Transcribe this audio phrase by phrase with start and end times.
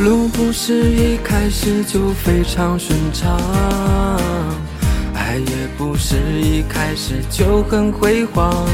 [0.00, 3.36] 路不是一开始就非常顺畅，
[5.12, 8.64] 爱也不是一开始就很辉煌。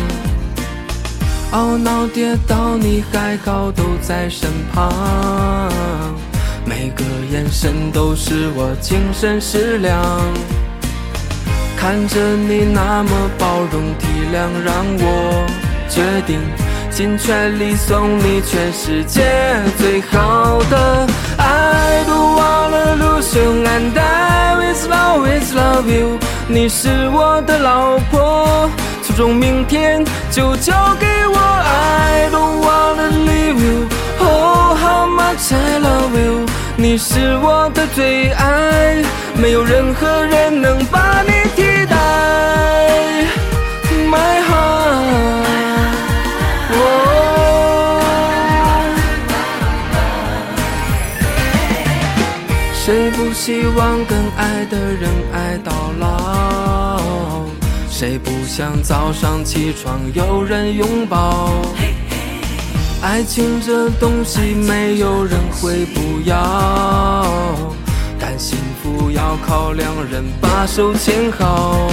[1.53, 4.93] 懊恼跌倒，你还好都在身旁，
[6.67, 10.05] 每个眼神都是我精神食粮。
[11.75, 15.47] 看着你那么包容体谅，让我
[15.89, 16.39] 决定。
[16.91, 19.21] 尽全力送你全世界
[19.77, 21.05] 最好的
[21.37, 26.19] ，I don't wanna lose you and I will always love you。
[26.47, 28.69] 你是我的老婆，
[29.03, 31.39] 初中明天就交给我。
[31.39, 36.47] I don't wanna leave you，Oh how much I love you。
[36.77, 39.03] 你是我的最爱，
[39.37, 40.85] 没有任何人能
[52.85, 57.01] 谁不希望跟爱的人爱到老？
[57.89, 61.49] 谁不想早上起床有人拥抱？
[63.01, 67.25] 爱情这东西没有人会不要，
[68.21, 71.89] 但幸福要靠两人把手牵好。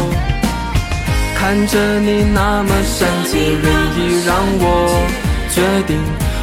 [1.38, 5.10] 看着你那么善解人意，让我
[5.52, 5.98] 决定，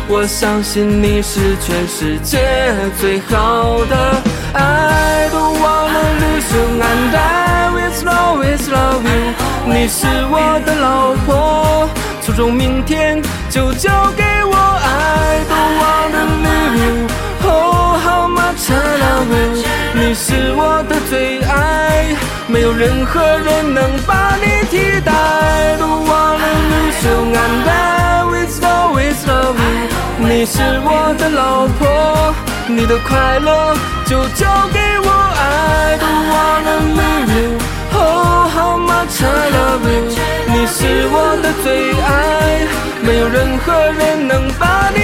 [0.09, 4.23] 我相信你是全世界最好的。
[8.71, 9.33] Love you。
[9.67, 11.89] 你是我的老婆，
[12.23, 14.55] 初中明天就交给我。
[14.55, 19.65] I don't wanna leave you，Oh how much I love you。
[19.95, 22.15] 你是我的最爱，
[22.47, 25.13] 没有任何人能把你替代。
[25.13, 29.89] I don't wanna lose you and I will always love you。
[30.19, 32.35] 你是我的老婆，
[32.67, 33.75] 你的快乐。
[34.09, 35.09] 就交给我
[43.49, 44.98] 任何人能把你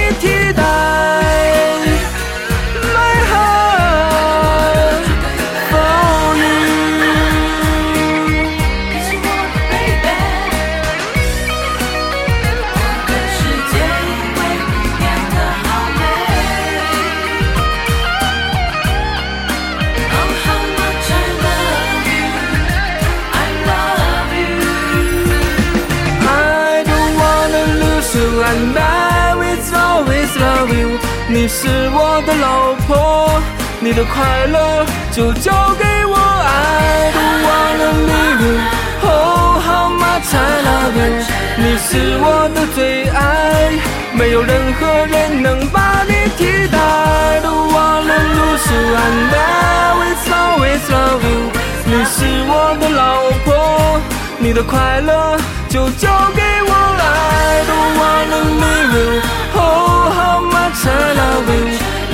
[31.27, 33.41] 你是我的老婆，
[33.79, 36.15] 你的快乐就交给我。
[36.15, 41.25] I don't wanna leave you，Oh how much I love you。
[41.57, 43.71] 你是我的最爱，
[44.13, 46.77] 没有任何人能把你替代。
[46.77, 51.49] I don't wanna lose you，And I will always love you。
[51.85, 53.99] 你是我的老婆，
[54.37, 55.37] 你的快乐
[55.69, 56.41] 就交给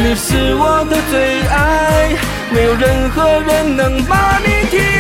[0.04, 2.10] 你是我的最爱，
[2.52, 4.91] 没有任何人能把你替代。